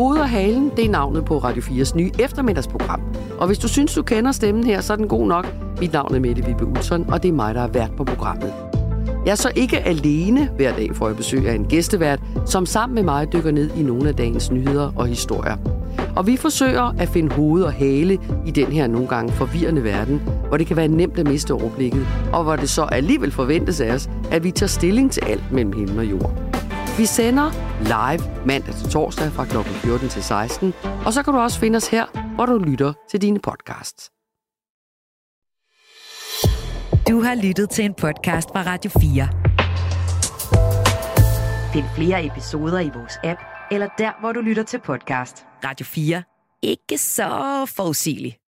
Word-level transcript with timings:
Hovedet 0.00 0.22
og 0.22 0.28
halen, 0.28 0.70
det 0.76 0.84
er 0.84 0.90
navnet 0.90 1.24
på 1.24 1.38
Radio 1.38 1.62
4's 1.62 1.96
nye 1.96 2.10
eftermiddagsprogram. 2.18 3.02
Og 3.38 3.46
hvis 3.46 3.58
du 3.58 3.68
synes, 3.68 3.94
du 3.94 4.02
kender 4.02 4.32
stemmen 4.32 4.64
her, 4.64 4.80
så 4.80 4.92
er 4.92 4.96
den 4.96 5.08
god 5.08 5.26
nok. 5.26 5.46
Mit 5.80 5.92
navn 5.92 6.14
er 6.14 6.20
Mette 6.20 6.44
Vibe 6.44 6.66
Utzon, 6.66 7.10
og 7.10 7.22
det 7.22 7.28
er 7.28 7.32
mig, 7.32 7.54
der 7.54 7.60
er 7.60 7.68
vært 7.68 7.90
på 7.96 8.04
programmet. 8.04 8.52
Jeg 9.24 9.30
er 9.30 9.36
så 9.36 9.50
ikke 9.54 9.80
alene 9.80 10.50
hver 10.56 10.76
dag, 10.76 10.90
for 10.94 11.08
jeg 11.08 11.16
besøg 11.16 11.48
af 11.48 11.54
en 11.54 11.64
gæstevært, 11.64 12.20
som 12.46 12.66
sammen 12.66 12.94
med 12.94 13.02
mig 13.02 13.32
dykker 13.32 13.50
ned 13.50 13.70
i 13.76 13.82
nogle 13.82 14.08
af 14.08 14.16
dagens 14.16 14.50
nyheder 14.50 14.92
og 14.96 15.06
historier. 15.06 15.56
Og 16.16 16.26
vi 16.26 16.36
forsøger 16.36 16.94
at 16.98 17.08
finde 17.08 17.34
hoved 17.34 17.62
og 17.62 17.72
hale 17.72 18.18
i 18.46 18.50
den 18.50 18.66
her 18.66 18.86
nogle 18.86 19.08
gange 19.08 19.32
forvirrende 19.32 19.84
verden, 19.84 20.22
hvor 20.48 20.56
det 20.56 20.66
kan 20.66 20.76
være 20.76 20.88
nemt 20.88 21.18
at 21.18 21.28
miste 21.28 21.54
overblikket, 21.54 22.06
og 22.32 22.42
hvor 22.42 22.56
det 22.56 22.70
så 22.70 22.82
alligevel 22.82 23.30
forventes 23.30 23.80
af 23.80 23.94
os, 23.94 24.10
at 24.30 24.44
vi 24.44 24.50
tager 24.50 24.68
stilling 24.68 25.12
til 25.12 25.22
alt 25.26 25.52
mellem 25.52 25.72
himmel 25.72 25.98
og 25.98 26.04
jord. 26.04 26.49
Vi 27.00 27.06
sender 27.06 27.50
live 27.82 28.46
mandag 28.46 28.74
til 28.74 28.90
torsdag 28.90 29.32
fra 29.32 29.44
kl. 29.44 29.56
14 29.68 30.08
til 30.08 30.22
16, 30.22 30.74
og 31.06 31.12
så 31.12 31.22
kan 31.22 31.34
du 31.34 31.38
også 31.38 31.60
finde 31.60 31.76
os 31.76 31.88
her, 31.88 32.34
hvor 32.34 32.46
du 32.46 32.58
lytter 32.58 32.92
til 33.10 33.22
dine 33.22 33.38
podcasts. 33.38 34.10
Du 37.08 37.22
har 37.22 37.34
lyttet 37.34 37.70
til 37.70 37.84
en 37.84 37.94
podcast 37.94 38.48
fra 38.48 38.62
Radio 38.66 38.90
4. 39.00 39.28
Find 41.72 41.84
flere 41.96 42.26
episoder 42.26 42.80
i 42.80 42.90
vores 42.94 43.18
app, 43.24 43.40
eller 43.70 43.88
der, 43.98 44.20
hvor 44.20 44.32
du 44.32 44.40
lytter 44.40 44.62
til 44.62 44.80
podcast. 44.80 45.46
Radio 45.64 45.84
4. 45.84 46.22
Ikke 46.62 46.98
så 46.98 47.28
forudsigeligt. 47.76 48.36